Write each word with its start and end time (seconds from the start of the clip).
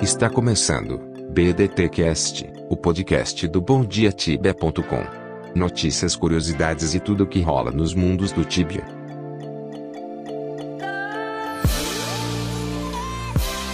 Está 0.00 0.30
começando 0.30 1.00
BDTcast, 1.30 2.48
o 2.70 2.76
podcast 2.76 3.48
do 3.48 3.60
BomDiaTibia.com. 3.60 5.04
Notícias, 5.56 6.14
curiosidades 6.14 6.94
e 6.94 7.00
tudo 7.00 7.24
o 7.24 7.26
que 7.26 7.40
rola 7.40 7.72
nos 7.72 7.94
mundos 7.94 8.30
do 8.30 8.44
Tibia. 8.44 8.84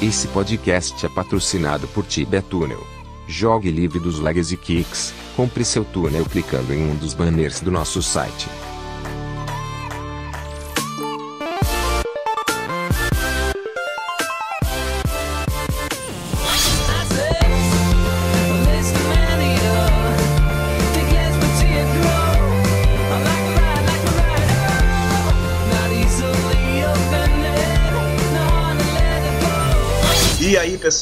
Esse 0.00 0.26
podcast 0.28 1.04
é 1.04 1.10
patrocinado 1.10 1.86
por 1.88 2.06
Tibia 2.06 2.40
Tunnel. 2.40 2.82
Jogue 3.28 3.70
livre 3.70 4.00
dos 4.00 4.18
Legacy 4.18 4.56
Kicks. 4.56 5.12
Compre 5.36 5.62
seu 5.62 5.84
túnel 5.84 6.24
clicando 6.24 6.72
em 6.72 6.90
um 6.90 6.96
dos 6.96 7.12
banners 7.12 7.60
do 7.60 7.70
nosso 7.70 8.02
site. 8.02 8.48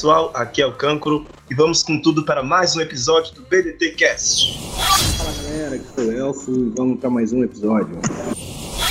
Pessoal, 0.03 0.31
aqui 0.33 0.61
é 0.61 0.65
o 0.65 0.73
Cancro 0.73 1.25
e 1.49 1.55
vamos 1.55 1.81
com 1.81 1.97
tudo 1.97 2.25
para 2.25 2.43
mais 2.43 2.75
um 2.75 2.81
episódio 2.81 3.33
do 3.35 3.41
BDT 3.43 3.91
Cast. 3.91 4.59
Fala 5.17 5.31
galera, 5.31 5.75
aqui 5.75 5.85
é 5.97 6.01
o 6.01 6.11
Elfo 6.11 6.51
e 6.51 6.73
vamos 6.75 6.99
para 6.99 7.09
mais 7.09 7.31
um 7.31 7.41
episódio. 7.41 7.97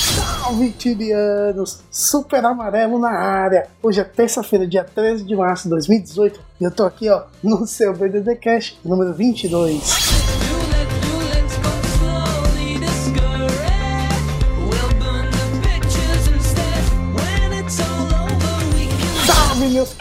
Salve 0.01 0.71
tibianos! 0.71 1.81
Super 1.91 2.43
amarelo 2.43 2.99
na 2.99 3.11
área! 3.11 3.69
Hoje 3.83 4.01
é 4.01 4.05
terça-feira, 4.05 4.67
dia 4.67 4.85
13 4.85 5.25
de 5.25 5.37
março 5.37 5.65
de 5.65 5.69
2018 5.71 6.41
e 6.59 6.65
eu 6.65 6.71
tô 6.71 6.83
aqui 6.85 7.11
ó 7.11 7.25
no 7.45 7.67
seu 7.67 7.93
BDD 7.93 8.37
Cash 8.37 8.79
número 8.83 9.13
22. 9.13 10.12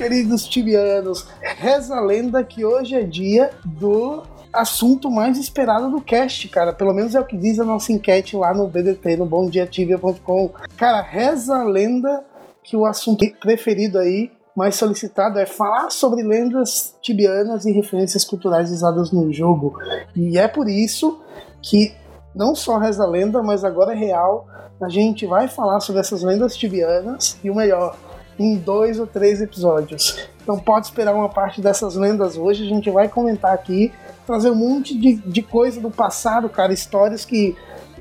Queridos 0.01 0.47
tibianos! 0.47 1.27
Reza 1.39 1.95
a 1.95 2.01
lenda 2.01 2.43
que 2.43 2.65
hoje 2.65 2.95
é 2.95 3.03
dia 3.03 3.51
do 3.63 4.23
assunto 4.51 5.11
mais 5.11 5.37
esperado 5.37 5.91
do 5.91 6.01
cast, 6.01 6.47
cara. 6.49 6.73
Pelo 6.73 6.91
menos 6.91 7.13
é 7.13 7.19
o 7.19 7.25
que 7.25 7.37
diz 7.37 7.59
a 7.59 7.63
nossa 7.63 7.93
enquete 7.93 8.35
lá 8.35 8.51
no 8.51 8.67
BDT, 8.67 9.17
no 9.17 9.27
bomdiatibia.com. 9.27 10.49
Cara, 10.75 11.03
reza 11.03 11.55
a 11.55 11.63
lenda 11.63 12.25
que 12.63 12.75
o 12.75 12.83
assunto 12.83 13.23
preferido 13.39 13.99
aí, 13.99 14.31
mais 14.55 14.73
solicitado, 14.73 15.37
é 15.37 15.45
falar 15.45 15.91
sobre 15.91 16.23
lendas 16.23 16.95
tibianas 16.99 17.65
e 17.65 17.71
referências 17.71 18.25
culturais 18.25 18.71
usadas 18.71 19.11
no 19.11 19.31
jogo. 19.31 19.77
E 20.15 20.35
é 20.35 20.47
por 20.47 20.67
isso 20.67 21.21
que 21.61 21.93
não 22.33 22.55
só 22.55 22.79
reza 22.79 23.03
a 23.03 23.07
lenda, 23.07 23.43
mas 23.43 23.63
agora 23.63 23.93
é 23.93 23.95
real. 23.95 24.47
A 24.81 24.89
gente 24.89 25.27
vai 25.27 25.47
falar 25.47 25.79
sobre 25.79 26.01
essas 26.01 26.23
lendas 26.23 26.57
tibianas 26.57 27.37
e 27.43 27.51
o 27.51 27.55
melhor, 27.55 27.95
em 28.41 28.57
dois 28.57 28.99
ou 28.99 29.07
três 29.07 29.41
episódios. 29.41 30.27
Então 30.41 30.57
pode 30.57 30.87
esperar 30.87 31.13
uma 31.13 31.29
parte 31.29 31.61
dessas 31.61 31.95
lendas 31.95 32.37
hoje. 32.37 32.63
A 32.63 32.67
gente 32.67 32.89
vai 32.89 33.07
comentar 33.07 33.53
aqui, 33.53 33.91
trazer 34.25 34.49
um 34.49 34.55
monte 34.55 34.97
de, 34.97 35.15
de 35.15 35.41
coisa 35.41 35.79
do 35.79 35.91
passado, 35.91 36.49
cara, 36.49 36.73
histórias 36.73 37.23
que 37.25 37.55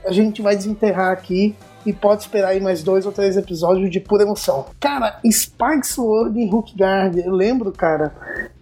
a 0.04 0.12
gente 0.12 0.40
vai 0.40 0.56
desenterrar 0.56 1.12
aqui. 1.12 1.54
E 1.84 1.94
pode 1.94 2.22
esperar 2.22 2.48
aí 2.48 2.60
mais 2.60 2.82
dois 2.82 3.06
ou 3.06 3.12
três 3.12 3.38
episódios 3.38 3.90
de 3.90 3.98
pura 4.00 4.22
emoção. 4.22 4.66
Cara, 4.78 5.18
Spike 5.24 5.86
Sword 5.86 6.38
em 6.38 6.52
Hookguard. 6.52 7.16
Eu 7.18 7.32
lembro, 7.32 7.72
cara, 7.72 8.12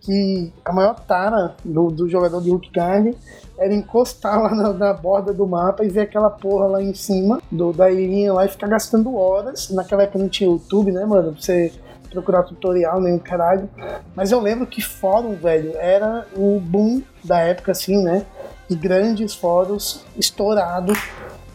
que 0.09 0.51
a 0.65 0.73
maior 0.73 0.99
tara 1.01 1.55
do, 1.63 1.91
do 1.91 2.09
jogador 2.09 2.41
de 2.41 2.51
Hookguard 2.51 3.15
era 3.59 3.75
encostar 3.75 4.43
lá 4.43 4.55
na, 4.55 4.73
na, 4.73 4.93
borda 4.95 5.35
do 5.35 5.47
mapa 5.47 5.85
e 5.85 5.89
ver 5.91 6.01
aquela 6.01 6.31
porra 6.31 6.67
lá 6.67 6.83
em 6.83 6.95
cima 6.95 7.43
do, 7.51 7.75
da 7.75 7.91
ilhinha 7.91 8.33
lá 8.33 8.47
e 8.47 8.49
ficar 8.49 8.69
gastando 8.69 9.15
horas. 9.15 9.69
Naquela 9.69 10.05
época 10.05 10.19
não 10.19 10.29
tinha 10.31 10.49
YouTube, 10.49 10.93
né, 10.93 11.05
mano? 11.05 11.33
Pra 11.33 11.43
você 11.43 11.71
procurar 12.11 12.45
tutorial, 12.45 13.03
nem 13.03 13.19
caralho. 13.19 13.69
Mas 14.17 14.33
eu 14.33 14.41
lembro 14.41 14.67
que 14.67 14.81
fórum, 14.81 15.35
velho, 15.35 15.77
era 15.77 16.27
o 16.35 16.59
boom 16.59 17.03
da 17.23 17.41
época, 17.41 17.73
assim, 17.73 18.03
né? 18.03 18.25
De 18.67 18.77
grandes 18.77 19.35
fóruns 19.35 20.07
estourados, 20.17 20.99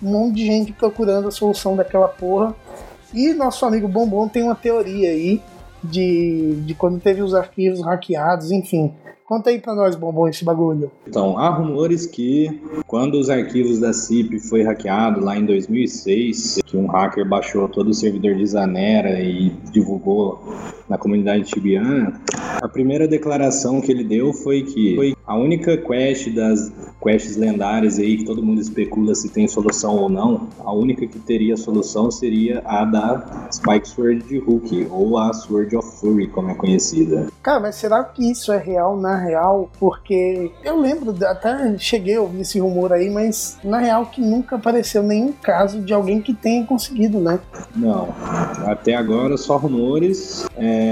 um 0.01 0.11
monte 0.11 0.35
de 0.35 0.45
gente 0.45 0.71
procurando 0.73 1.27
a 1.27 1.31
solução 1.31 1.75
daquela 1.75 2.07
porra. 2.07 2.53
E 3.11 3.33
nosso 3.33 3.65
amigo 3.65 3.87
Bombom 3.87 4.27
tem 4.27 4.43
uma 4.43 4.55
teoria 4.55 5.09
aí 5.09 5.41
de, 5.83 6.55
de 6.65 6.73
quando 6.73 6.99
teve 6.99 7.21
os 7.21 7.33
arquivos 7.33 7.81
hackeados, 7.81 8.51
enfim. 8.51 8.93
Conta 9.25 9.49
aí 9.49 9.59
pra 9.59 9.73
nós, 9.73 9.95
Bombom, 9.95 10.27
esse 10.27 10.43
bagulho. 10.43 10.91
Então, 11.07 11.37
há 11.37 11.49
rumores 11.49 12.05
que 12.05 12.61
quando 12.85 13.15
os 13.15 13.29
arquivos 13.29 13.79
da 13.79 13.93
CIP 13.93 14.37
foi 14.39 14.63
hackeado 14.63 15.21
lá 15.21 15.37
em 15.37 15.45
2006, 15.45 16.59
que 16.65 16.75
um 16.75 16.87
hacker 16.87 17.27
baixou 17.27 17.67
todo 17.69 17.89
o 17.89 17.93
servidor 17.93 18.35
de 18.35 18.45
Zanera 18.45 19.21
e 19.21 19.49
divulgou 19.71 20.39
na 20.93 20.97
comunidade 20.99 21.45
tibiana, 21.45 22.13
a 22.61 22.67
primeira 22.67 23.07
declaração 23.07 23.81
que 23.81 23.91
ele 23.91 24.03
deu 24.03 24.31
foi 24.31 24.61
que 24.61 24.95
foi 24.95 25.15
a 25.25 25.35
única 25.35 25.75
quest 25.75 26.29
das 26.29 26.71
quests 27.03 27.35
lendárias 27.35 27.97
aí 27.97 28.17
que 28.17 28.23
todo 28.23 28.43
mundo 28.43 28.61
especula 28.61 29.15
se 29.15 29.29
tem 29.29 29.47
solução 29.47 29.97
ou 29.97 30.07
não, 30.07 30.47
a 30.59 30.71
única 30.71 31.07
que 31.07 31.17
teria 31.17 31.57
solução 31.57 32.11
seria 32.11 32.61
a 32.65 32.85
da 32.85 33.49
Spike 33.51 33.87
Sword 33.87 34.23
de 34.23 34.37
Hulk, 34.37 34.87
ou 34.91 35.17
a 35.17 35.33
Sword 35.33 35.75
of 35.75 35.99
Fury, 35.99 36.27
como 36.27 36.51
é 36.51 36.55
conhecida. 36.55 37.27
Cara, 37.41 37.59
mas 37.59 37.75
será 37.75 38.03
que 38.03 38.31
isso 38.31 38.51
é 38.51 38.57
real 38.57 38.95
na 38.95 39.17
real? 39.17 39.69
Porque 39.79 40.51
eu 40.63 40.79
lembro, 40.79 41.13
até 41.25 41.75
cheguei 41.77 42.15
a 42.15 42.21
ouvir 42.21 42.41
esse 42.41 42.59
rumor 42.59 42.93
aí, 42.93 43.09
mas 43.09 43.57
na 43.63 43.79
real 43.79 44.05
que 44.05 44.21
nunca 44.21 44.57
apareceu 44.57 45.01
nenhum 45.01 45.31
caso 45.31 45.81
de 45.81 45.91
alguém 45.91 46.21
que 46.21 46.33
tenha 46.33 46.65
conseguido, 46.65 47.19
né? 47.19 47.39
Não, 47.75 48.09
até 48.65 48.93
agora 48.93 49.35
só 49.37 49.57
rumores. 49.57 50.47
É... 50.55 50.82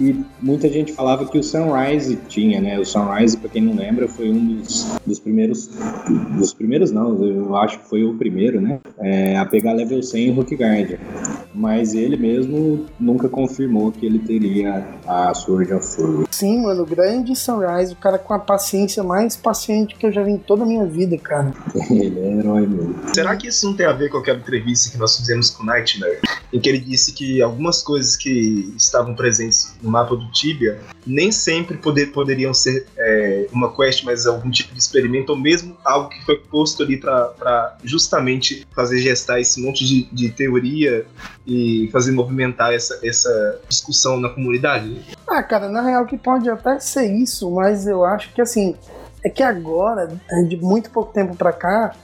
E 0.00 0.16
muita 0.40 0.68
gente 0.68 0.92
falava 0.92 1.26
que 1.26 1.38
o 1.38 1.42
Sunrise 1.42 2.18
tinha, 2.28 2.60
né? 2.60 2.78
O 2.78 2.84
Sunrise, 2.84 3.36
pra 3.36 3.48
quem 3.48 3.62
não 3.62 3.74
lembra, 3.74 4.08
foi 4.08 4.30
um 4.30 4.56
dos, 4.56 4.96
dos 5.06 5.18
primeiros. 5.18 5.70
Dos 6.36 6.52
primeiros, 6.52 6.90
não, 6.90 7.22
eu 7.24 7.56
acho 7.56 7.78
que 7.78 7.88
foi 7.88 8.04
o 8.04 8.14
primeiro, 8.14 8.60
né? 8.60 8.80
É, 8.98 9.36
a 9.36 9.44
pegar 9.44 9.72
level 9.72 10.02
100 10.02 10.28
em 10.28 10.32
Rookguard. 10.32 10.98
Mas 11.54 11.94
ele 11.94 12.16
mesmo 12.16 12.86
nunca 12.98 13.28
confirmou 13.28 13.92
que 13.92 14.04
ele 14.04 14.18
teria 14.18 14.86
a 15.06 15.32
Sword 15.34 15.72
of 15.72 15.86
Fury. 15.86 16.24
Sim, 16.30 16.62
mano, 16.62 16.84
grande 16.84 17.36
Sunrise, 17.36 17.92
o 17.92 17.96
cara 17.96 18.18
com 18.18 18.34
a 18.34 18.38
paciência 18.38 19.02
mais 19.04 19.36
paciente 19.36 19.94
que 19.94 20.04
eu 20.04 20.12
já 20.12 20.22
vi 20.22 20.32
em 20.32 20.38
toda 20.38 20.64
a 20.64 20.66
minha 20.66 20.84
vida, 20.84 21.16
cara. 21.16 21.52
ele 21.90 22.18
é 22.18 22.38
herói 22.38 22.66
mesmo. 22.66 22.96
Será 23.14 23.36
que 23.36 23.46
isso 23.48 23.66
não 23.66 23.76
tem 23.76 23.86
a 23.86 23.92
ver 23.92 24.10
com 24.10 24.18
aquela 24.18 24.38
entrevista 24.38 24.90
que 24.90 24.98
nós 24.98 25.16
fizemos 25.16 25.50
com 25.50 25.62
o 25.62 25.66
Nightmare? 25.66 26.18
Em 26.52 26.58
que 26.58 26.68
ele 26.68 26.80
disse 26.80 27.12
que 27.12 27.40
algumas 27.40 27.82
coisas 27.82 28.16
que 28.16 28.74
estavam 28.76 29.14
presentes 29.14 29.74
no 29.80 29.90
mapa 29.90 30.16
do 30.16 30.30
Tibia 30.32 30.80
nem 31.06 31.30
sempre 31.30 31.76
poder, 31.76 32.12
poderiam 32.12 32.54
ser 32.54 32.86
é, 32.96 33.46
uma 33.52 33.74
quest, 33.74 34.04
mas 34.04 34.26
algum 34.26 34.50
tipo 34.50 34.72
de 34.72 34.78
experimento, 34.78 35.32
ou 35.32 35.38
mesmo 35.38 35.76
algo 35.84 36.08
que 36.08 36.24
foi 36.24 36.36
posto 36.36 36.82
ali 36.82 36.96
para 36.96 37.76
justamente 37.84 38.66
fazer 38.74 38.98
gestar 38.98 39.40
esse 39.40 39.60
monte 39.60 39.84
de, 39.84 40.08
de 40.12 40.30
teoria 40.30 41.06
e 41.46 41.88
fazer 41.92 42.12
movimentar 42.12 42.72
essa, 42.72 42.98
essa 43.02 43.60
discussão 43.68 44.18
na 44.18 44.28
comunidade? 44.28 45.00
Ah, 45.28 45.42
cara, 45.42 45.68
na 45.68 45.82
real 45.82 46.06
que 46.06 46.16
pode 46.16 46.48
até 46.48 46.78
ser 46.78 47.12
isso, 47.12 47.50
mas 47.50 47.86
eu 47.86 48.04
acho 48.04 48.32
que 48.32 48.40
assim, 48.40 48.76
é 49.22 49.28
que 49.28 49.42
agora, 49.42 50.08
de 50.48 50.56
muito 50.56 50.90
pouco 50.90 51.12
tempo 51.12 51.36
pra 51.36 51.52
cá, 51.52 51.94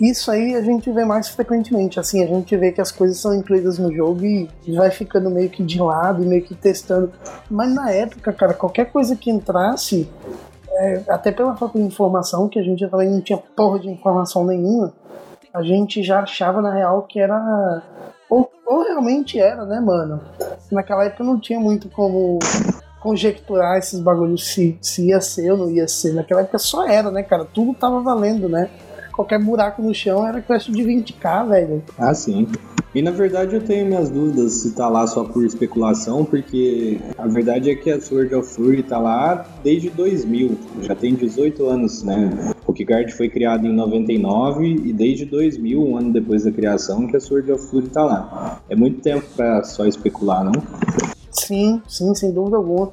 isso 0.00 0.30
aí 0.30 0.54
a 0.54 0.60
gente 0.60 0.90
vê 0.90 1.04
mais 1.04 1.28
frequentemente, 1.28 1.98
assim, 1.98 2.22
a 2.22 2.26
gente 2.26 2.54
vê 2.56 2.70
que 2.70 2.80
as 2.80 2.92
coisas 2.92 3.18
são 3.18 3.34
incluídas 3.34 3.78
no 3.78 3.94
jogo 3.94 4.24
e 4.24 4.48
vai 4.74 4.90
ficando 4.90 5.30
meio 5.30 5.48
que 5.48 5.62
de 5.62 5.80
lado, 5.80 6.22
meio 6.24 6.42
que 6.42 6.54
testando. 6.54 7.12
Mas 7.50 7.74
na 7.74 7.90
época, 7.90 8.32
cara, 8.32 8.52
qualquer 8.52 8.86
coisa 8.92 9.16
que 9.16 9.30
entrasse, 9.30 10.08
é, 10.70 11.02
até 11.08 11.32
pela 11.32 11.56
falta 11.56 11.78
de 11.78 11.84
informação, 11.84 12.48
que 12.48 12.58
a 12.58 12.62
gente 12.62 12.86
também 12.86 13.08
não 13.08 13.22
tinha 13.22 13.38
porra 13.38 13.78
de 13.78 13.88
informação 13.88 14.44
nenhuma, 14.44 14.92
a 15.52 15.62
gente 15.62 16.02
já 16.02 16.20
achava 16.20 16.60
na 16.60 16.72
real 16.74 17.02
que 17.02 17.18
era. 17.18 17.82
Ou, 18.28 18.50
ou 18.66 18.82
realmente 18.82 19.38
era, 19.38 19.64
né, 19.64 19.80
mano? 19.80 20.20
Naquela 20.70 21.04
época 21.04 21.24
não 21.24 21.38
tinha 21.38 21.60
muito 21.60 21.88
como 21.88 22.38
conjecturar 23.00 23.78
esses 23.78 24.00
bagulhos 24.00 24.48
se, 24.48 24.76
se 24.80 25.08
ia 25.08 25.20
ser 25.20 25.52
ou 25.52 25.58
não 25.58 25.70
ia 25.70 25.86
ser. 25.86 26.12
Naquela 26.12 26.40
época 26.40 26.58
só 26.58 26.86
era, 26.86 27.10
né, 27.10 27.22
cara? 27.22 27.44
Tudo 27.44 27.74
tava 27.74 28.00
valendo, 28.00 28.48
né? 28.48 28.68
Qualquer 29.12 29.38
buraco 29.38 29.80
no 29.80 29.94
chão 29.94 30.26
era 30.26 30.42
questão 30.42 30.74
de 30.74 30.82
20k, 30.82 31.48
velho. 31.48 31.82
Ah, 31.98 32.12
sim. 32.12 32.48
E 32.94 33.02
na 33.02 33.10
verdade 33.10 33.54
eu 33.54 33.62
tenho 33.62 33.86
minhas 33.86 34.08
dúvidas 34.08 34.52
se 34.54 34.74
tá 34.74 34.88
lá 34.88 35.06
só 35.06 35.22
por 35.22 35.44
especulação, 35.44 36.24
porque 36.24 36.98
a 37.18 37.26
verdade 37.26 37.70
é 37.70 37.74
que 37.74 37.90
a 37.90 38.00
Sword 38.00 38.34
of 38.34 38.48
Fury 38.54 38.82
tá 38.82 38.98
lá 38.98 39.46
desde 39.62 39.90
2000, 39.90 40.56
já 40.80 40.94
tem 40.94 41.14
18 41.14 41.66
anos, 41.66 42.02
né? 42.02 42.54
O 42.66 42.74
foi 43.16 43.28
criado 43.28 43.66
em 43.66 43.72
99 43.72 44.66
e 44.66 44.92
desde 44.92 45.24
2000, 45.24 45.80
um 45.80 45.96
ano 45.96 46.12
depois 46.12 46.44
da 46.44 46.50
criação, 46.50 47.06
que 47.06 47.16
a 47.16 47.20
Sword 47.20 47.52
of 47.52 47.66
Fury 47.68 47.88
tá 47.88 48.04
lá. 48.04 48.60
É 48.68 48.74
muito 48.74 49.00
tempo 49.00 49.24
para 49.36 49.62
só 49.64 49.86
especular, 49.86 50.44
não? 50.44 50.52
Sim, 51.30 51.80
sim, 51.86 52.14
sem 52.14 52.32
dúvida 52.32 52.56
alguma. 52.56 52.92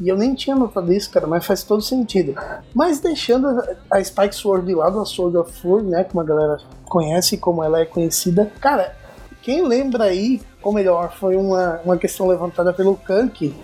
E 0.00 0.08
eu 0.08 0.16
nem 0.16 0.34
tinha 0.34 0.56
notado 0.56 0.92
isso, 0.92 1.10
cara, 1.10 1.26
mas 1.26 1.46
faz 1.46 1.62
todo 1.62 1.80
sentido. 1.80 2.34
Mas 2.74 3.00
deixando 3.00 3.62
a 3.90 4.02
Spike 4.02 4.34
Sword 4.34 4.66
de 4.66 4.74
lado, 4.74 4.98
a 4.98 5.04
Sword 5.04 5.36
of 5.36 5.52
Fur, 5.52 5.82
né, 5.82 6.02
como 6.04 6.20
a 6.20 6.24
galera 6.24 6.58
conhece, 6.84 7.36
como 7.36 7.62
ela 7.62 7.80
é 7.80 7.84
conhecida, 7.84 8.50
cara, 8.60 8.96
quem 9.42 9.66
lembra 9.66 10.04
aí, 10.04 10.40
ou 10.62 10.72
melhor, 10.72 11.14
foi 11.18 11.36
uma, 11.36 11.80
uma 11.84 11.96
questão 11.96 12.26
levantada 12.26 12.72
pelo 12.72 12.96
Kank, 12.96 13.54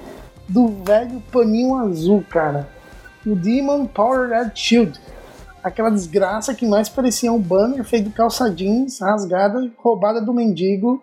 do 0.49 0.69
velho 0.85 1.23
paninho 1.31 1.75
azul, 1.77 2.25
cara. 2.29 2.69
O 3.27 3.35
Demon 3.35 3.87
Power 3.87 4.29
Red 4.29 4.53
Shield. 4.55 4.99
Aquela 5.69 5.91
desgraça 5.91 6.55
que 6.55 6.67
mais 6.67 6.88
parecia 6.88 7.31
um 7.31 7.38
banner 7.38 7.85
feito 7.85 8.09
de 8.09 8.15
calça 8.15 8.50
jeans 8.50 9.00
rasgada 9.00 9.70
roubada 9.76 10.19
do 10.19 10.32
mendigo 10.32 11.03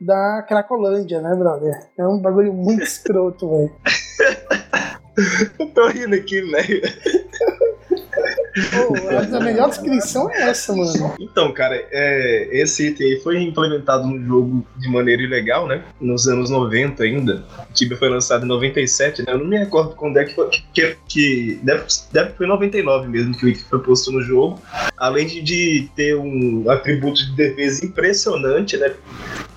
da 0.00 0.42
Cracolândia, 0.48 1.20
né, 1.20 1.36
brother? 1.36 1.78
É 1.98 2.08
um 2.08 2.18
bagulho 2.18 2.54
muito 2.54 2.82
escroto, 2.82 3.50
velho. 3.50 3.70
Eu 5.60 5.66
tô 5.74 5.88
rindo 5.88 6.14
aqui, 6.14 6.40
né? 6.50 6.60
Pô, 8.54 9.36
a 9.36 9.40
melhor 9.40 9.68
descrição 9.68 10.30
é 10.30 10.50
essa, 10.50 10.74
mano. 10.74 11.14
Então, 11.18 11.52
cara, 11.52 11.76
é, 11.90 12.48
esse 12.52 12.88
item 12.88 13.06
aí 13.06 13.20
foi 13.20 13.42
implementado 13.42 14.06
no 14.06 14.24
jogo 14.26 14.66
de 14.76 14.88
maneira 14.88 15.22
ilegal, 15.22 15.66
né? 15.66 15.82
Nos 16.00 16.26
anos 16.26 16.50
90 16.50 17.02
ainda. 17.02 17.44
O 17.70 17.72
Tibia 17.72 17.96
foi 17.96 18.08
lançado 18.08 18.44
em 18.44 18.48
97, 18.48 19.22
né? 19.22 19.32
Eu 19.32 19.38
não 19.38 19.46
me 19.46 19.58
recordo 19.58 19.94
quando 19.94 20.18
é 20.18 20.24
que 20.24 20.34
foi. 20.34 20.48
Que, 20.72 20.96
que 21.06 21.60
deve, 21.62 21.84
deve 22.12 22.32
foi 22.32 22.46
em 22.46 22.48
99 22.48 23.08
mesmo 23.08 23.36
que 23.36 23.44
o 23.44 23.48
item 23.48 23.64
foi 23.68 23.78
posto 23.80 24.12
no 24.12 24.22
jogo. 24.22 24.60
Além 24.96 25.26
de, 25.26 25.40
de 25.40 25.90
ter 25.94 26.16
um 26.16 26.70
atributo 26.70 27.24
de 27.24 27.36
defesa 27.36 27.84
impressionante, 27.84 28.76
né? 28.76 28.92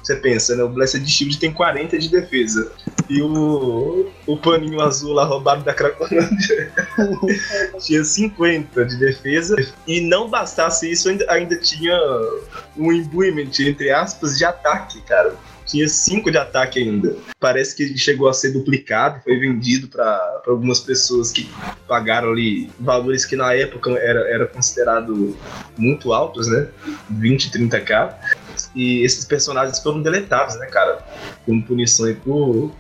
Você 0.04 0.16
pensa, 0.16 0.56
né? 0.56 0.64
O 0.64 0.70
Blessed 0.70 1.08
Shield 1.08 1.38
tem 1.38 1.52
40 1.52 1.98
de 1.98 2.10
defesa. 2.10 2.72
E 3.10 3.22
o, 3.22 4.10
o 4.26 4.38
paninho 4.38 4.82
azul 4.82 5.14
lá 5.14 5.26
roubado 5.26 5.64
da 5.64 5.74
Cracolândia 5.74 6.72
tinha 7.80 8.04
50 8.04 8.86
de 8.86 8.98
defesa. 8.98 9.56
E 9.88 10.02
não 10.02 10.30
bastasse 10.30 10.92
isso, 10.92 11.10
ainda, 11.10 11.26
ainda 11.30 11.56
tinha 11.58 11.98
um 12.78 12.92
imbuement, 12.92 13.52
entre 13.60 13.92
aspas, 13.92 14.38
de 14.38 14.46
ataque, 14.46 15.02
cara 15.02 15.36
tinha 15.72 15.88
5 15.88 16.30
de 16.30 16.38
ataque 16.38 16.80
ainda. 16.80 17.16
Parece 17.40 17.76
que 17.76 17.98
chegou 17.98 18.28
a 18.28 18.34
ser 18.34 18.52
duplicado, 18.52 19.22
foi 19.24 19.40
vendido 19.40 19.88
para 19.88 20.42
algumas 20.46 20.82
pessoas 20.82 21.32
que 21.32 21.50
pagaram 21.88 22.32
ali 22.32 22.70
valores 22.80 23.26
que 23.26 23.36
na 23.38 23.54
época 23.54 23.92
era, 23.92 24.20
era 24.30 24.48
considerado 24.48 25.38
muito 25.78 26.12
altos, 26.12 26.48
né? 26.48 26.68
20, 27.10 27.52
30k. 27.52 28.14
E 28.76 29.04
esses 29.04 29.26
personagens 29.26 29.80
foram 29.80 30.02
deletados, 30.02 30.56
né, 30.58 30.66
cara? 30.68 31.00
Como 31.46 31.62
punição 31.64 32.06
aí 32.06 32.16
por, 32.16 32.72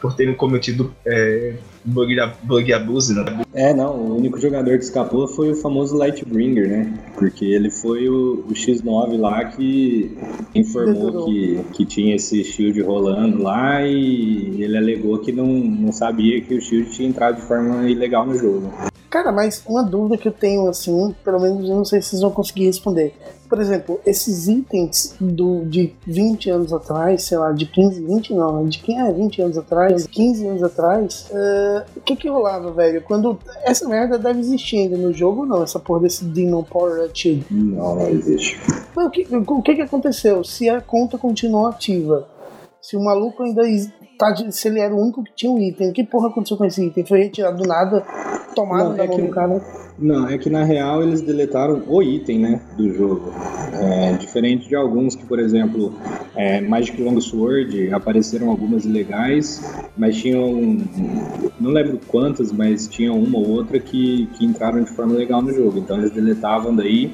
por 0.00 0.14
terem 0.14 0.34
cometido 0.34 0.94
é, 1.04 1.54
bug, 1.84 2.16
bug 2.42 2.72
abuse, 2.72 3.14
né? 3.14 3.44
É, 3.52 3.74
não, 3.74 3.94
o 3.94 4.16
único 4.16 4.40
jogador 4.40 4.78
que 4.78 4.84
escapou 4.84 5.28
foi 5.28 5.52
o 5.52 5.56
famoso 5.56 5.96
Lightbringer, 5.96 6.68
né? 6.68 6.98
Porque 7.14 7.44
ele 7.44 7.70
foi 7.70 8.08
o, 8.08 8.44
o 8.48 8.52
X9 8.52 9.18
lá 9.18 9.44
que 9.44 10.16
informou 10.54 11.26
que, 11.26 11.60
que 11.72 11.84
tinha 11.84 12.16
esse 12.16 12.42
shield 12.42 12.80
rolando 12.80 13.42
lá 13.42 13.86
e 13.86 14.62
ele 14.62 14.76
alegou 14.76 15.18
que 15.18 15.30
não, 15.30 15.46
não 15.46 15.92
sabia 15.92 16.40
que 16.40 16.54
o 16.54 16.60
shield 16.60 16.90
tinha 16.90 17.08
entrado 17.08 17.36
de 17.36 17.42
forma 17.42 17.88
ilegal 17.88 18.26
no 18.26 18.38
jogo. 18.38 18.72
Cara, 19.14 19.30
mas 19.30 19.62
uma 19.64 19.84
dúvida 19.84 20.18
que 20.18 20.26
eu 20.26 20.32
tenho, 20.32 20.66
assim, 20.68 21.14
pelo 21.22 21.38
menos 21.38 21.70
eu 21.70 21.76
não 21.76 21.84
sei 21.84 22.02
se 22.02 22.08
vocês 22.08 22.22
vão 22.22 22.32
conseguir 22.32 22.64
responder. 22.64 23.14
Por 23.48 23.60
exemplo, 23.60 24.00
esses 24.04 24.48
itens 24.48 25.14
do, 25.20 25.64
de 25.66 25.94
20 26.04 26.50
anos 26.50 26.72
atrás, 26.72 27.22
sei 27.22 27.38
lá, 27.38 27.52
de 27.52 27.64
15, 27.64 28.04
20 28.04 28.34
não, 28.34 28.66
de 28.66 28.80
quem 28.80 29.00
é 29.00 29.12
20 29.12 29.42
anos 29.42 29.56
atrás, 29.56 30.04
15 30.08 30.48
anos 30.48 30.62
atrás, 30.64 31.30
uh, 31.30 31.84
o 31.96 32.00
que 32.00 32.16
que 32.16 32.28
rolava, 32.28 32.72
velho? 32.72 33.02
Quando. 33.02 33.38
Essa 33.62 33.88
merda 33.88 34.18
deve 34.18 34.40
existir 34.40 34.78
ainda 34.78 34.96
no 34.96 35.12
jogo 35.12 35.42
ou 35.42 35.46
não? 35.46 35.62
Essa 35.62 35.78
porra 35.78 36.00
desse 36.00 36.24
Demon 36.24 36.64
Power 36.64 37.08
Shield? 37.14 37.46
Não, 37.52 37.94
não 37.94 38.08
existe. 38.08 38.60
Mas 38.96 39.06
o 39.06 39.10
que, 39.10 39.28
o 39.30 39.62
que 39.62 39.76
que 39.76 39.82
aconteceu? 39.82 40.42
Se 40.42 40.68
a 40.68 40.80
conta 40.80 41.16
continuou 41.16 41.68
ativa, 41.68 42.26
se 42.82 42.96
o 42.96 43.00
maluco 43.04 43.44
ainda 43.44 43.62
tá 44.18 44.34
se 44.50 44.68
ele 44.68 44.80
era 44.80 44.94
o 44.94 45.00
único 45.00 45.22
que 45.22 45.32
tinha 45.34 45.52
um 45.52 45.58
item. 45.58 45.92
Que 45.92 46.04
porra 46.04 46.28
aconteceu 46.28 46.56
com 46.56 46.64
esse 46.64 46.86
item? 46.86 47.04
Foi 47.04 47.18
retirado 47.18 47.62
do 47.62 47.68
nada, 47.68 48.04
tomado 48.54 48.90
não, 48.90 48.96
da 48.96 49.04
é 49.04 49.06
mão 49.06 49.16
que, 49.16 49.22
do 49.22 49.28
cara? 49.28 49.62
Não, 49.98 50.28
é 50.28 50.38
que 50.38 50.50
na 50.50 50.64
real 50.64 51.02
eles 51.02 51.20
deletaram 51.20 51.82
o 51.86 52.02
item, 52.02 52.38
né, 52.40 52.60
do 52.76 52.92
jogo. 52.92 53.32
É, 53.74 54.12
diferente 54.14 54.68
de 54.68 54.74
alguns 54.74 55.14
que, 55.14 55.24
por 55.24 55.38
exemplo, 55.38 55.94
é, 56.34 56.60
Magic 56.60 57.00
Longsword, 57.00 57.92
apareceram 57.92 58.50
algumas 58.50 58.84
ilegais, 58.84 59.62
mas 59.96 60.16
tinham, 60.16 60.78
não 61.60 61.70
lembro 61.70 62.00
quantas, 62.08 62.52
mas 62.52 62.88
tinha 62.88 63.12
uma 63.12 63.38
ou 63.38 63.48
outra 63.48 63.78
que, 63.78 64.26
que 64.34 64.44
entraram 64.44 64.82
de 64.82 64.90
forma 64.90 65.14
legal 65.14 65.42
no 65.42 65.52
jogo. 65.52 65.78
Então 65.78 65.96
eles 65.98 66.10
deletavam 66.10 66.74
daí 66.74 67.12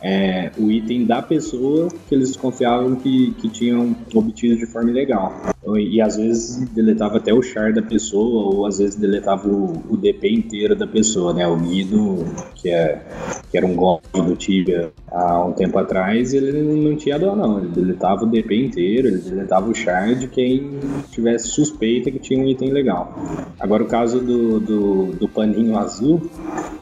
é, 0.00 0.50
o 0.58 0.70
item 0.70 1.06
da 1.06 1.22
pessoa 1.22 1.88
que 2.08 2.14
eles 2.14 2.28
desconfiavam 2.28 2.96
que, 2.96 3.32
que 3.32 3.48
tinham 3.48 3.96
obtido 4.14 4.56
de 4.56 4.66
forma 4.66 4.90
ilegal. 4.90 5.32
E 5.78 6.00
às 6.00 6.16
vezes 6.16 6.68
deletava 6.70 7.18
até 7.18 7.32
o 7.32 7.42
char 7.42 7.72
da 7.72 7.82
pessoa, 7.82 8.54
ou 8.54 8.66
às 8.66 8.78
vezes 8.78 8.96
deletava 8.96 9.48
o, 9.48 9.82
o 9.88 9.96
DP 9.96 10.32
inteiro 10.32 10.76
da 10.76 10.86
pessoa, 10.86 11.32
né? 11.32 11.46
O 11.46 11.56
Guido, 11.56 12.24
que, 12.54 12.68
é, 12.68 13.02
que 13.50 13.56
era 13.56 13.66
um 13.66 13.74
golpe 13.74 14.20
do 14.20 14.36
Tibia 14.36 14.92
há 15.10 15.44
um 15.44 15.52
tempo 15.52 15.78
atrás, 15.78 16.32
ele 16.32 16.62
não 16.62 16.96
tinha 16.96 17.18
dó 17.18 17.34
não. 17.34 17.58
Ele 17.58 17.68
deletava 17.68 18.24
o 18.24 18.26
DP 18.26 18.66
inteiro, 18.66 19.08
ele 19.08 19.18
deletava 19.18 19.68
o 19.68 19.74
char 19.74 20.14
de 20.14 20.28
quem 20.28 20.78
tivesse 21.10 21.48
suspeita 21.48 22.10
que 22.10 22.18
tinha 22.18 22.40
um 22.40 22.48
item 22.48 22.70
legal. 22.70 23.14
Agora 23.58 23.82
o 23.82 23.86
caso 23.86 24.20
do, 24.20 24.60
do, 24.60 25.06
do 25.12 25.28
paninho 25.28 25.76
azul, 25.76 26.20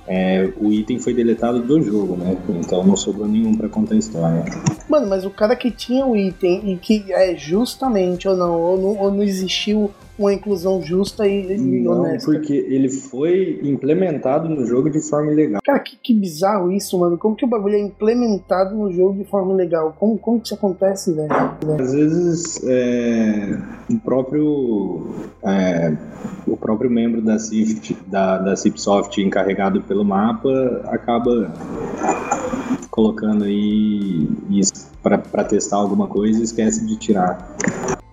é, 0.08 0.50
o 0.56 0.72
item 0.72 0.99
foi 0.99 1.12
deletado 1.12 1.60
do 1.60 1.82
jogo, 1.82 2.16
né? 2.16 2.37
Então 2.49 2.82
não 2.82 2.96
sobrou 2.96 3.28
nenhum 3.28 3.55
para 3.55 3.69
contar 3.69 3.94
a 3.94 3.99
história. 3.99 4.43
Mano, 4.88 5.06
mas 5.06 5.26
o 5.26 5.31
cara 5.31 5.55
que 5.55 5.70
tinha 5.70 6.06
o 6.06 6.16
item 6.16 6.72
e 6.72 6.76
que 6.78 7.12
é 7.12 7.37
justamente 7.37 8.26
ou 8.26 8.34
não, 8.34 8.58
ou 8.58 8.78
não, 8.78 8.99
ou 8.99 9.10
não 9.10 9.22
existiu 9.22 9.90
uma 10.19 10.32
inclusão 10.32 10.82
justa 10.82 11.26
e, 11.26 11.56
e 11.56 11.81
não, 11.81 12.00
honesta. 12.00 12.31
porque 12.31 12.53
ele 12.53 12.88
foi 12.88 13.61
implementado 13.62 14.49
no 14.49 14.67
jogo 14.67 14.91
de 14.91 15.00
forma 15.00 15.32
ilegal. 15.32 15.61
Cara, 15.65 15.79
que, 15.79 15.97
que 15.97 16.12
bizarro 16.12 16.73
isso, 16.73 16.99
mano. 16.99 17.17
Como 17.17 17.37
que 17.37 17.44
o 17.44 17.49
bagulho 17.49 17.76
é 17.76 17.81
implementado 17.81 18.75
no 18.75 18.93
jogo 18.93 19.23
de 19.23 19.25
forma 19.25 19.55
legal? 19.55 19.94
Como, 19.99 20.19
como 20.19 20.41
que 20.41 20.47
isso 20.47 20.55
acontece, 20.55 21.12
velho? 21.12 21.32
Às 21.79 21.93
vezes 21.93 22.61
é, 22.65 23.59
o 23.88 23.99
próprio 23.99 25.06
é, 25.44 25.97
o 26.47 26.56
próprio 26.56 26.91
membro 26.91 27.23
da 27.23 27.38
CIFT, 27.38 27.96
da, 28.06 28.39
da 28.39 28.56
Cipsoft 28.56 29.17
encarregado 29.19 29.82
pelo 29.82 30.05
mapa 30.05 30.82
acaba 30.87 31.53
colocando 32.91 33.44
aí 33.44 34.29
isso 34.51 34.89
para 35.03 35.44
testar 35.44 35.77
alguma 35.77 36.08
coisa 36.08 36.41
e 36.41 36.43
esquece 36.43 36.84
de 36.84 36.96
tirar. 36.96 37.56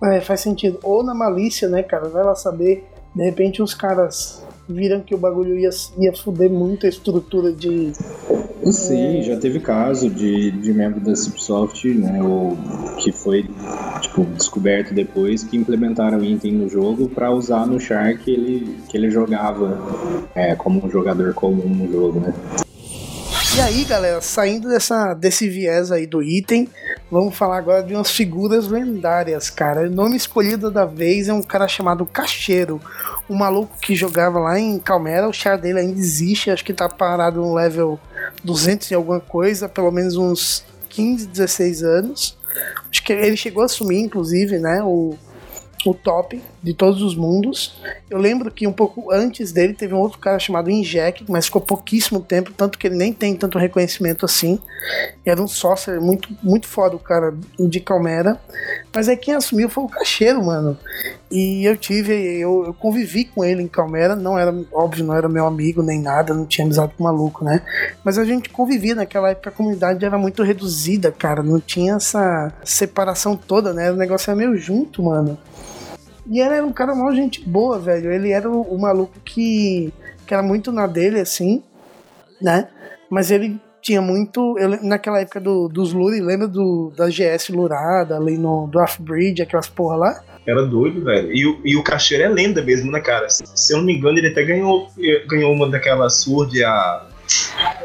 É, 0.04 0.20
faz 0.20 0.40
sentido. 0.40 0.78
Ou 0.82 1.02
na 1.02 1.14
malícia, 1.14 1.68
né, 1.68 1.82
cara? 1.82 2.08
Vai 2.08 2.24
lá 2.24 2.34
saber. 2.34 2.86
De 3.14 3.24
repente 3.24 3.62
os 3.62 3.72
caras 3.72 4.44
viram 4.68 5.00
que 5.00 5.14
o 5.14 5.18
bagulho 5.18 5.58
ia, 5.58 5.70
ia 5.98 6.12
fuder 6.14 6.50
muito 6.50 6.86
a 6.86 6.88
estrutura 6.88 7.52
de. 7.52 7.92
Sim, 8.70 9.20
é... 9.20 9.22
já 9.22 9.36
teve 9.36 9.60
caso 9.60 10.10
de, 10.10 10.50
de 10.50 10.72
membro 10.72 11.00
da 11.00 11.14
Cipsoft, 11.14 11.84
né? 11.94 12.22
Ou 12.22 12.56
que 12.98 13.12
foi 13.12 13.48
tipo, 14.00 14.24
descoberto 14.24 14.92
depois 14.92 15.44
que 15.44 15.56
implementaram 15.56 16.22
item 16.22 16.52
no 16.52 16.68
jogo 16.68 17.08
para 17.08 17.30
usar 17.30 17.66
no 17.66 17.78
char 17.78 18.18
que 18.18 18.30
ele, 18.30 18.76
que 18.88 18.96
ele 18.96 19.10
jogava 19.10 19.78
é, 20.34 20.54
como 20.54 20.84
um 20.84 20.90
jogador 20.90 21.32
comum 21.32 21.68
no 21.68 21.90
jogo, 21.90 22.20
né? 22.20 22.34
E 23.56 23.60
aí, 23.60 23.84
galera, 23.84 24.20
saindo 24.20 24.68
dessa, 24.68 25.14
desse 25.14 25.48
viés 25.48 25.90
aí 25.90 26.06
do 26.06 26.22
item, 26.22 26.68
vamos 27.10 27.34
falar 27.34 27.56
agora 27.56 27.82
de 27.82 27.94
umas 27.94 28.10
figuras 28.10 28.68
lendárias, 28.68 29.48
cara. 29.48 29.88
O 29.88 29.90
nome 29.90 30.14
escolhido 30.14 30.70
da 30.70 30.84
vez 30.84 31.26
é 31.26 31.32
um 31.32 31.42
cara 31.42 31.66
chamado 31.66 32.04
Cacheiro, 32.04 32.78
um 33.30 33.34
maluco 33.34 33.78
que 33.80 33.94
jogava 33.94 34.38
lá 34.38 34.60
em 34.60 34.78
Calmera. 34.78 35.26
O 35.26 35.32
char 35.32 35.56
dele 35.56 35.80
ainda 35.80 35.98
existe, 35.98 36.50
acho 36.50 36.62
que 36.62 36.74
tá 36.74 36.86
parado 36.86 37.40
no 37.40 37.54
level 37.54 37.98
200 38.44 38.90
e 38.90 38.94
alguma 38.94 39.20
coisa, 39.20 39.66
pelo 39.70 39.90
menos 39.90 40.18
uns 40.18 40.62
15, 40.90 41.26
16 41.26 41.82
anos. 41.82 42.38
Acho 42.90 43.02
que 43.02 43.12
ele 43.14 43.38
chegou 43.38 43.62
a 43.62 43.66
assumir, 43.66 44.00
inclusive, 44.00 44.58
né, 44.58 44.82
o, 44.82 45.14
o 45.86 45.94
top 45.94 46.42
de 46.66 46.74
todos 46.74 47.00
os 47.00 47.14
mundos. 47.14 47.76
Eu 48.10 48.18
lembro 48.18 48.50
que 48.50 48.66
um 48.66 48.72
pouco 48.72 49.12
antes 49.12 49.52
dele 49.52 49.72
teve 49.72 49.94
um 49.94 49.98
outro 49.98 50.18
cara 50.18 50.36
chamado 50.40 50.68
Inject, 50.68 51.24
mas 51.28 51.44
ficou 51.44 51.62
pouquíssimo 51.62 52.20
tempo, 52.20 52.52
tanto 52.52 52.76
que 52.76 52.88
ele 52.88 52.96
nem 52.96 53.12
tem 53.12 53.36
tanto 53.36 53.56
reconhecimento 53.56 54.24
assim. 54.24 54.58
Era 55.24 55.40
um 55.40 55.46
sorcerer 55.46 56.00
muito, 56.00 56.28
muito 56.42 56.66
foda 56.66 56.96
o 56.96 56.98
cara 56.98 57.32
de 57.56 57.78
Calmera. 57.78 58.40
Mas 58.92 59.08
aí 59.08 59.16
quem 59.16 59.34
assumiu 59.34 59.68
foi 59.68 59.84
o 59.84 59.88
Cacheiro, 59.88 60.44
mano. 60.44 60.76
E 61.30 61.64
eu 61.64 61.76
tive, 61.76 62.12
eu, 62.12 62.64
eu, 62.66 62.74
convivi 62.74 63.24
com 63.26 63.44
ele 63.44 63.62
em 63.62 63.68
Calmera, 63.68 64.16
não 64.16 64.36
era, 64.36 64.52
óbvio, 64.72 65.04
não 65.04 65.14
era 65.14 65.28
meu 65.28 65.46
amigo 65.46 65.84
nem 65.84 66.00
nada, 66.00 66.34
não 66.34 66.46
tinha 66.46 66.64
amizade 66.64 66.94
com 66.98 67.04
maluco, 67.04 67.44
né? 67.44 67.62
Mas 68.02 68.18
a 68.18 68.24
gente 68.24 68.48
convivia 68.48 68.96
naquela 68.96 69.30
época, 69.30 69.50
a 69.50 69.52
comunidade 69.52 70.04
era 70.04 70.18
muito 70.18 70.42
reduzida, 70.42 71.12
cara, 71.12 71.44
não 71.44 71.60
tinha 71.60 71.94
essa 71.94 72.52
separação 72.64 73.36
toda, 73.36 73.72
né? 73.72 73.92
O 73.92 73.96
negócio 73.96 74.30
era 74.30 74.36
meio 74.36 74.56
junto, 74.56 75.04
mano. 75.04 75.38
E 76.28 76.40
ele 76.40 76.54
era 76.54 76.66
um 76.66 76.72
cara 76.72 76.94
mal 76.94 77.14
gente 77.14 77.40
boa, 77.48 77.78
velho. 77.78 78.12
Ele 78.12 78.30
era 78.30 78.50
o, 78.50 78.62
o 78.62 78.80
maluco 78.80 79.18
que, 79.24 79.92
que 80.26 80.34
era 80.34 80.42
muito 80.42 80.72
na 80.72 80.86
dele, 80.86 81.20
assim, 81.20 81.62
né? 82.40 82.68
Mas 83.08 83.30
ele 83.30 83.60
tinha 83.80 84.02
muito. 84.02 84.58
Eu, 84.58 84.82
naquela 84.82 85.20
época 85.20 85.40
do, 85.40 85.68
dos 85.68 85.92
Luri, 85.92 86.20
lembra 86.20 86.48
do, 86.48 86.92
da 86.96 87.08
GS 87.08 87.50
Lurada, 87.50 88.16
ali 88.16 88.36
no 88.36 88.66
do 88.66 88.80
Off-Bridge, 88.80 89.42
aquelas 89.42 89.68
porra 89.68 89.96
lá? 89.96 90.24
Era 90.44 90.64
doido, 90.66 91.04
velho. 91.04 91.32
E, 91.32 91.46
o, 91.46 91.60
e 91.64 91.76
o 91.76 91.82
Cacheiro 91.82 92.24
é 92.24 92.28
lenda 92.28 92.62
mesmo, 92.62 92.90
né, 92.90 93.00
cara? 93.00 93.28
Se, 93.30 93.44
se 93.54 93.72
eu 93.72 93.78
não 93.78 93.84
me 93.84 93.96
engano, 93.96 94.18
ele 94.18 94.28
até 94.28 94.44
ganhou, 94.44 94.88
ganhou 95.28 95.52
uma 95.52 95.68
daquelas 95.68 96.14
surge 96.14 96.64
a. 96.64 97.06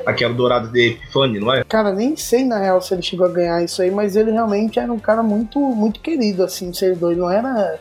Aquela 0.06 0.36
dourada 0.36 0.68
de 0.68 0.90
Epifani, 0.90 1.40
não 1.40 1.52
é? 1.52 1.64
Cara, 1.64 1.92
nem 1.92 2.16
sei 2.16 2.46
na 2.46 2.60
real 2.60 2.80
se 2.80 2.94
ele 2.94 3.02
chegou 3.02 3.26
a 3.26 3.30
ganhar 3.30 3.64
isso 3.64 3.82
aí, 3.82 3.90
mas 3.90 4.16
ele 4.16 4.30
realmente 4.30 4.78
era 4.78 4.94
um 4.94 5.00
cara 5.00 5.24
muito, 5.24 5.60
muito 5.60 6.00
querido, 6.00 6.44
assim, 6.44 6.72
servidor. 6.72 7.12
Ele 7.12 7.22
não 7.22 7.32
era 7.32 7.80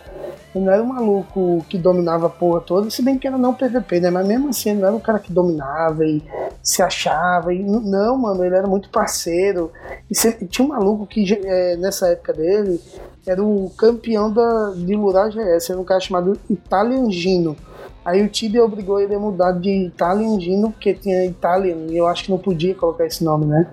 ele 0.54 0.64
não 0.64 0.72
era 0.72 0.82
um 0.82 0.86
maluco 0.86 1.64
que 1.68 1.78
dominava 1.78 2.26
a 2.26 2.30
porra 2.30 2.60
toda, 2.60 2.90
se 2.90 3.02
bem 3.02 3.16
que 3.16 3.26
era 3.26 3.38
não 3.38 3.54
PVP, 3.54 4.00
né? 4.00 4.10
Mas 4.10 4.26
mesmo 4.26 4.48
assim, 4.48 4.70
ele 4.70 4.80
não 4.80 4.88
era 4.88 4.96
um 4.96 5.00
cara 5.00 5.20
que 5.20 5.32
dominava 5.32 6.04
e 6.04 6.22
se 6.62 6.82
achava. 6.82 7.54
E, 7.54 7.62
não, 7.62 8.18
mano, 8.18 8.44
ele 8.44 8.56
era 8.56 8.66
muito 8.66 8.90
parceiro. 8.90 9.70
E 10.10 10.14
se, 10.14 10.32
tinha 10.46 10.64
um 10.64 10.70
maluco 10.70 11.06
que, 11.06 11.24
é, 11.44 11.76
nessa 11.76 12.08
época 12.08 12.32
dele, 12.32 12.80
era 13.24 13.42
o 13.42 13.70
campeão 13.76 14.32
da, 14.32 14.72
de 14.74 14.94
Lurar 14.96 15.30
GS, 15.30 15.70
era 15.70 15.80
um 15.80 15.84
cara 15.84 16.00
chamado 16.00 16.36
Italian 16.48 17.10
Gino. 17.10 17.56
Aí 18.04 18.22
o 18.22 18.28
Tibia 18.28 18.64
obrigou 18.64 18.98
ele 18.98 19.14
a 19.14 19.18
mudar 19.20 19.52
de 19.52 19.86
Italian 19.86 20.40
Gino, 20.40 20.72
porque 20.72 20.94
tinha 20.94 21.24
Italian, 21.26 21.86
e 21.90 21.96
eu 21.96 22.08
acho 22.08 22.24
que 22.24 22.30
não 22.30 22.38
podia 22.38 22.74
colocar 22.74 23.06
esse 23.06 23.22
nome, 23.22 23.46
né? 23.46 23.68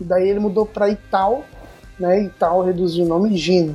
E 0.00 0.04
daí 0.04 0.28
ele 0.28 0.38
mudou 0.38 0.64
pra 0.64 0.88
Ital, 0.88 1.42
né? 1.98 2.22
Ital 2.22 2.62
reduziu 2.62 3.04
o 3.04 3.08
nome 3.08 3.36
Gino. 3.36 3.74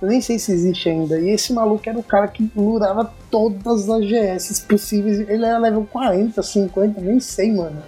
Eu 0.00 0.08
nem 0.08 0.20
sei 0.20 0.38
se 0.38 0.52
existe 0.52 0.88
ainda. 0.88 1.18
E 1.18 1.30
esse 1.30 1.52
maluco 1.52 1.88
era 1.88 1.98
o 1.98 2.02
cara 2.02 2.28
que 2.28 2.50
lurava 2.54 3.10
todas 3.30 3.88
as 3.88 4.04
GS 4.04 4.60
possíveis. 4.60 5.20
Ele 5.20 5.44
era 5.44 5.58
level 5.58 5.86
40, 5.90 6.42
50, 6.42 7.00
nem 7.00 7.18
sei, 7.18 7.52
mano. 7.52 7.82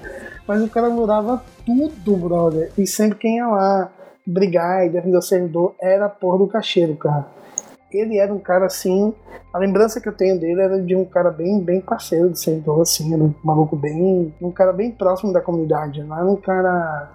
Mas 0.47 0.63
o 0.63 0.69
cara 0.69 0.89
lurava 0.89 1.43
tudo, 1.67 2.17
brother. 2.17 2.73
E 2.79 2.87
sempre 2.87 3.19
quem 3.19 3.37
ia 3.37 3.47
lá 3.47 3.93
brigar 4.27 4.87
e 4.87 4.91
defender 4.91 5.17
o 5.17 5.23
servidor 5.23 5.75
era 5.81 6.07
a 6.07 6.09
porra 6.09 6.39
do 6.39 6.47
cacheiro, 6.47 6.97
cara. 6.97 7.27
Ele 7.93 8.19
era 8.19 8.33
um 8.33 8.39
cara 8.39 8.67
assim. 8.67 9.15
A 9.53 9.59
lembrança 9.59 10.01
que 10.01 10.09
eu 10.09 10.13
tenho 10.13 10.39
dele 10.39 10.61
era 10.61 10.81
de 10.81 10.95
um 10.95 11.05
cara 11.05 11.31
bem, 11.31 11.61
bem 11.61 11.81
parceiro 11.81 12.31
de 12.31 12.39
servidor, 12.39 12.83
assim. 12.83 13.13
Era 13.13 13.23
um 13.23 13.35
maluco 13.45 13.77
bem. 13.77 14.35
Um 14.41 14.51
cara 14.51 14.73
bem 14.73 14.91
próximo 14.91 15.33
da 15.33 15.41
comunidade. 15.41 16.03
Não 16.03 16.17
era 16.17 16.27
um 16.27 16.37
cara 16.37 17.11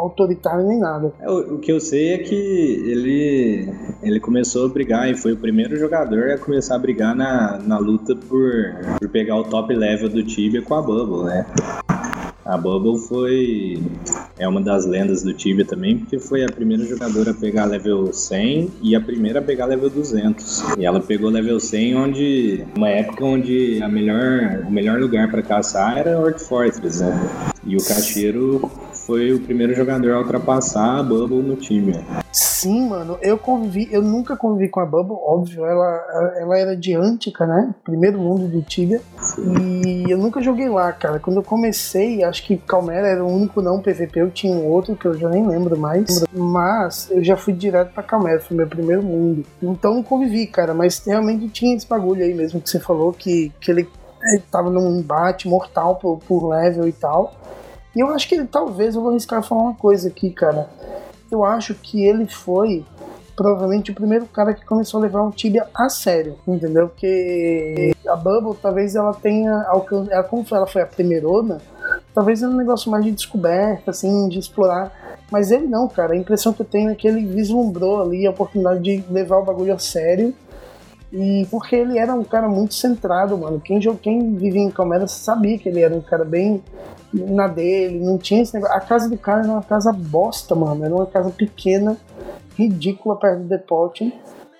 autoritário 0.00 0.66
nem 0.66 0.78
nada. 0.78 1.12
É, 1.20 1.30
o, 1.30 1.54
o, 1.54 1.58
que 1.58 1.72
eu 1.72 1.80
sei 1.80 2.14
é 2.14 2.18
que 2.18 2.34
ele, 2.34 3.72
ele 4.02 4.20
começou 4.20 4.66
a 4.66 4.68
brigar 4.68 5.10
e 5.10 5.14
foi 5.14 5.32
o 5.32 5.36
primeiro 5.36 5.76
jogador 5.76 6.30
a 6.30 6.38
começar 6.38 6.76
a 6.76 6.78
brigar 6.78 7.14
na, 7.14 7.58
na 7.58 7.78
luta 7.78 8.14
por, 8.14 8.50
por 8.98 9.08
pegar 9.08 9.36
o 9.36 9.44
top 9.44 9.74
level 9.74 10.08
do 10.08 10.22
Tibia 10.22 10.62
com 10.62 10.74
a 10.74 10.82
Bubble, 10.82 11.24
né? 11.24 11.46
A 12.44 12.56
Bubble 12.56 12.98
foi 12.98 13.80
é 14.36 14.48
uma 14.48 14.60
das 14.60 14.86
lendas 14.86 15.22
do 15.22 15.32
Tibia 15.34 15.64
também, 15.64 15.98
porque 15.98 16.18
foi 16.18 16.42
a 16.42 16.48
primeira 16.48 16.84
jogadora 16.84 17.30
a 17.30 17.34
pegar 17.34 17.66
level 17.66 18.12
100 18.12 18.70
e 18.82 18.96
a 18.96 19.00
primeira 19.00 19.38
a 19.38 19.42
pegar 19.42 19.66
level 19.66 19.90
200. 19.90 20.76
E 20.78 20.84
ela 20.84 20.98
pegou 20.98 21.30
level 21.30 21.60
100 21.60 21.96
onde 21.96 22.64
uma 22.76 22.88
época 22.88 23.24
onde 23.24 23.80
a 23.82 23.88
melhor 23.88 24.64
o 24.66 24.70
melhor 24.70 24.98
lugar 24.98 25.30
para 25.30 25.42
caçar 25.42 25.98
era 25.98 26.18
Orc 26.18 26.40
Fortress, 26.40 27.00
né? 27.02 27.12
E 27.64 27.76
o 27.76 27.84
cacheiro 27.84 28.70
foi 29.10 29.32
o 29.32 29.40
primeiro 29.40 29.74
jogador 29.74 30.12
a 30.12 30.18
ultrapassar 30.20 31.00
a 31.00 31.02
Bubble 31.02 31.42
no 31.42 31.56
time. 31.56 31.98
Sim, 32.30 32.88
mano, 32.88 33.18
eu 33.20 33.36
convivi, 33.36 33.88
eu 33.90 34.00
nunca 34.00 34.36
convivi 34.36 34.68
com 34.68 34.78
a 34.78 34.86
Bubble, 34.86 35.16
óbvio, 35.16 35.66
ela, 35.66 36.32
ela 36.38 36.56
era 36.56 36.76
de 36.76 36.94
Antica, 36.94 37.44
né? 37.44 37.74
Primeiro 37.82 38.20
mundo 38.20 38.46
do 38.46 38.62
Tibia. 38.62 39.00
E 39.36 40.08
eu 40.08 40.16
nunca 40.16 40.40
joguei 40.40 40.68
lá, 40.68 40.92
cara. 40.92 41.18
Quando 41.18 41.38
eu 41.38 41.42
comecei, 41.42 42.22
acho 42.22 42.46
que 42.46 42.56
Calmera 42.56 43.08
era 43.08 43.24
o 43.24 43.28
único 43.28 43.60
não 43.60 43.82
PVP, 43.82 44.20
eu 44.20 44.30
tinha 44.30 44.54
um 44.54 44.64
outro 44.68 44.94
que 44.94 45.06
eu 45.06 45.14
já 45.14 45.28
nem 45.28 45.44
lembro 45.44 45.76
mais. 45.76 46.24
Mas 46.32 47.10
eu 47.10 47.24
já 47.24 47.36
fui 47.36 47.52
direto 47.52 47.92
pra 47.92 48.04
Calmera, 48.04 48.38
foi 48.38 48.56
meu 48.56 48.68
primeiro 48.68 49.02
mundo. 49.02 49.44
Então 49.60 50.00
convivi, 50.04 50.46
cara, 50.46 50.72
mas 50.72 51.04
realmente 51.04 51.48
tinha 51.48 51.74
esse 51.76 51.88
bagulho 51.88 52.22
aí 52.22 52.32
mesmo 52.32 52.60
que 52.60 52.70
você 52.70 52.78
falou, 52.78 53.12
que, 53.12 53.52
que 53.60 53.72
ele, 53.72 53.88
ele 54.22 54.42
tava 54.52 54.70
num 54.70 55.00
embate 55.00 55.48
mortal 55.48 55.96
por, 55.96 56.20
por 56.20 56.46
level 56.46 56.86
e 56.86 56.92
tal. 56.92 57.34
E 57.94 58.00
eu 58.00 58.08
acho 58.08 58.28
que 58.28 58.34
ele, 58.34 58.46
talvez, 58.46 58.94
eu 58.94 59.00
vou 59.00 59.10
arriscar 59.10 59.42
falar 59.42 59.62
uma 59.62 59.74
coisa 59.74 60.08
aqui, 60.08 60.30
cara. 60.30 60.68
Eu 61.30 61.44
acho 61.44 61.74
que 61.74 62.04
ele 62.04 62.26
foi 62.26 62.84
provavelmente 63.40 63.90
o 63.90 63.94
primeiro 63.94 64.26
cara 64.26 64.52
que 64.52 64.64
começou 64.66 64.98
a 64.98 65.02
levar 65.02 65.22
o 65.22 65.30
Tibia 65.30 65.66
a 65.74 65.88
sério, 65.88 66.36
entendeu? 66.46 66.88
Porque 66.88 67.96
a 68.06 68.14
Bubble 68.14 68.54
talvez 68.60 68.94
ela 68.94 69.14
tenha 69.14 69.62
alcançado, 69.62 70.12
ela, 70.12 70.22
como 70.22 70.44
ela 70.50 70.66
foi 70.66 70.82
a 70.82 70.86
primeirona, 70.86 71.58
talvez 72.12 72.42
era 72.42 72.52
um 72.52 72.56
negócio 72.56 72.90
mais 72.90 73.02
de 73.02 73.12
descoberta, 73.12 73.92
assim, 73.92 74.28
de 74.28 74.38
explorar. 74.38 74.92
Mas 75.30 75.50
ele 75.50 75.66
não, 75.66 75.88
cara. 75.88 76.12
A 76.12 76.16
impressão 76.16 76.52
que 76.52 76.60
eu 76.60 76.66
tenho 76.66 76.90
é 76.90 76.94
que 76.94 77.08
ele 77.08 77.24
vislumbrou 77.24 78.02
ali 78.02 78.26
a 78.26 78.30
oportunidade 78.30 78.82
de 78.82 79.04
levar 79.10 79.38
o 79.38 79.44
bagulho 79.44 79.72
a 79.72 79.78
sério. 79.78 80.34
E 81.12 81.46
porque 81.50 81.74
ele 81.74 81.98
era 81.98 82.14
um 82.14 82.22
cara 82.22 82.48
muito 82.48 82.74
centrado, 82.74 83.36
mano. 83.36 83.60
Quem, 83.60 83.80
quem 83.96 84.34
vivia 84.36 84.62
em 84.62 84.70
Calmera 84.70 85.08
sabia 85.08 85.58
que 85.58 85.68
ele 85.68 85.80
era 85.80 85.94
um 85.94 86.00
cara 86.00 86.24
bem 86.24 86.62
na 87.12 87.48
dele, 87.48 87.98
não 87.98 88.16
tinha 88.16 88.42
esse 88.42 88.54
negócio. 88.54 88.76
A 88.76 88.80
casa 88.80 89.08
do 89.08 89.18
cara 89.18 89.42
era 89.42 89.50
uma 89.50 89.62
casa 89.62 89.92
bosta, 89.92 90.54
mano. 90.54 90.84
Era 90.84 90.94
uma 90.94 91.06
casa 91.06 91.30
pequena, 91.30 91.96
ridícula 92.56 93.16
perto 93.16 93.40
do 93.40 93.48
depósito. 93.48 94.12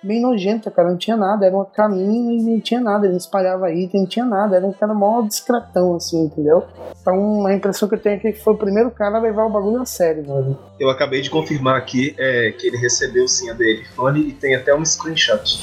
Bem 0.03 0.19
nojenta, 0.19 0.71
cara, 0.71 0.89
não 0.89 0.97
tinha 0.97 1.15
nada, 1.15 1.45
era 1.45 1.55
um 1.55 1.63
caminho 1.63 2.31
e 2.31 2.41
não 2.41 2.59
tinha 2.59 2.81
nada, 2.81 3.05
ele 3.05 3.17
espalhava 3.17 3.71
item, 3.71 4.01
não 4.01 4.07
tinha 4.07 4.25
nada, 4.25 4.55
era 4.55 4.65
um 4.65 4.73
cara 4.73 4.95
mó 4.95 5.21
discretão, 5.21 5.95
assim, 5.95 6.23
entendeu? 6.23 6.63
Então 6.99 7.45
a 7.45 7.53
impressão 7.53 7.87
que 7.87 7.93
eu 7.93 7.99
tenho 7.99 8.15
é 8.15 8.19
que 8.19 8.33
foi 8.33 8.53
o 8.55 8.57
primeiro 8.57 8.89
cara 8.89 9.17
a 9.17 9.21
levar 9.21 9.45
o 9.45 9.51
bagulho 9.51 9.79
a 9.79 9.85
sério, 9.85 10.27
mano. 10.27 10.57
Eu 10.79 10.89
acabei 10.89 11.21
de 11.21 11.29
confirmar 11.29 11.77
aqui 11.77 12.15
é, 12.17 12.51
que 12.51 12.65
ele 12.65 12.77
recebeu 12.77 13.27
sim 13.27 13.51
a 13.51 13.53
dele, 13.53 13.85
fone, 13.95 14.21
e 14.21 14.33
tem 14.33 14.55
até 14.55 14.73
um 14.73 14.83
screenshot. 14.83 15.59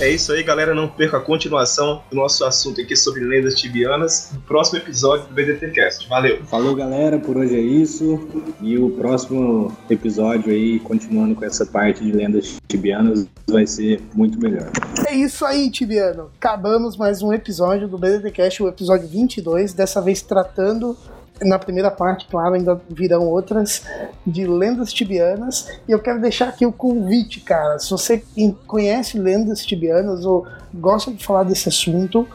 É 0.00 0.08
isso 0.08 0.32
aí, 0.32 0.44
galera. 0.44 0.76
Não 0.76 0.86
perca 0.86 1.16
a 1.16 1.20
continuação 1.20 2.02
do 2.08 2.14
nosso 2.14 2.44
assunto 2.44 2.80
aqui 2.80 2.94
sobre 2.94 3.20
lendas 3.20 3.54
tibianas 3.54 4.30
no 4.32 4.40
próximo 4.42 4.78
episódio 4.78 5.26
do 5.26 5.34
BDT 5.34 5.72
Cast. 5.72 6.08
Valeu. 6.08 6.44
Falou, 6.44 6.72
galera. 6.76 7.18
Por 7.18 7.36
hoje 7.36 7.56
é 7.56 7.60
isso. 7.60 8.28
E 8.60 8.78
o 8.78 8.90
próximo 8.90 9.76
episódio 9.90 10.52
aí, 10.52 10.78
continuando 10.78 11.34
com 11.34 11.44
essa 11.44 11.66
parte 11.66 12.04
de 12.04 12.12
lendas 12.12 12.58
tibianas, 12.68 13.26
vai 13.50 13.66
ser 13.66 14.00
muito 14.14 14.38
melhor. 14.38 14.70
É 15.04 15.16
isso 15.16 15.44
aí, 15.44 15.68
Tibiano. 15.68 16.30
Acabamos 16.36 16.96
mais 16.96 17.20
um 17.20 17.32
episódio 17.32 17.88
do 17.88 17.98
BDT 17.98 18.30
Cast, 18.30 18.62
o 18.62 18.68
episódio 18.68 19.08
22. 19.08 19.72
Dessa 19.72 20.00
vez 20.00 20.22
tratando 20.22 20.96
na 21.42 21.58
primeira 21.58 21.90
parte, 21.90 22.28
claro, 22.28 22.54
ainda 22.54 22.80
virão 22.88 23.26
outras 23.26 23.82
de 24.26 24.46
lendas 24.46 24.90
tibianas. 24.92 25.68
E 25.86 25.92
eu 25.92 26.00
quero 26.00 26.20
deixar 26.20 26.48
aqui 26.48 26.66
o 26.66 26.72
convite, 26.72 27.40
cara. 27.40 27.78
Se 27.78 27.90
você 27.90 28.24
conhece 28.66 29.16
lendas 29.18 29.64
tibianas 29.64 30.24
ou 30.24 30.44
gosta 30.74 31.12
de 31.12 31.24
falar 31.24 31.44
desse 31.44 31.68
assunto, 31.68 32.26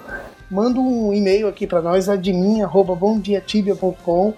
manda 0.49 0.79
um 0.79 1.13
e-mail 1.13 1.47
aqui 1.47 1.67
para 1.67 1.81
nós, 1.81 2.07
admin@bomdiatibia.com 2.09 4.33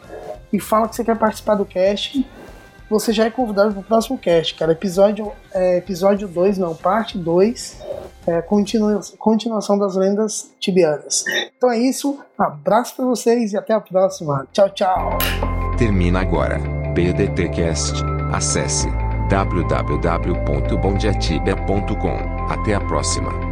e 0.52 0.60
fala 0.60 0.88
que 0.88 0.96
você 0.96 1.04
quer 1.04 1.18
participar 1.18 1.56
do 1.56 1.66
cast. 1.66 2.26
Você 2.90 3.12
já 3.12 3.26
é 3.26 3.32
convidado 3.32 3.72
para 3.72 3.82
o 3.82 3.84
próximo 3.84 4.18
cast, 4.18 4.56
cara. 4.56 4.72
Episódio 4.72 5.32
é, 5.54 5.78
episódio 5.78 6.28
2, 6.28 6.58
não, 6.58 6.76
parte 6.76 7.18
2 7.18 7.85
é, 8.28 8.42
continua, 8.42 9.00
continuação 9.18 9.78
das 9.78 9.96
lendas 9.96 10.52
tibianas. 10.60 11.24
Então 11.58 11.72
é 11.72 11.78
isso, 11.78 12.20
abraço 12.38 12.94
para 12.96 13.06
vocês 13.06 13.54
e 13.54 13.58
até 13.58 13.74
a 13.74 13.80
próxima. 13.80 14.46
Tchau, 14.52 14.70
tchau. 14.70 15.18
Termina 15.78 16.20
agora. 16.22 16.60
BDTcast. 16.94 17.94
Acesse 18.34 18.88
www.bondiatibia.com. 19.30 22.18
Até 22.50 22.76
a 22.76 22.82
próxima. 22.82 23.45